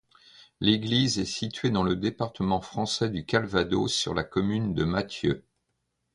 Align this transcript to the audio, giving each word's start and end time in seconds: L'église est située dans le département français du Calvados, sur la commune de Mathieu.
L'église 0.61 1.19
est 1.19 1.25
située 1.27 1.69
dans 1.69 1.83
le 1.83 1.95
département 1.95 2.59
français 2.59 3.07
du 3.07 3.23
Calvados, 3.23 3.93
sur 3.93 4.15
la 4.15 4.23
commune 4.23 4.73
de 4.73 4.83
Mathieu. 4.83 5.45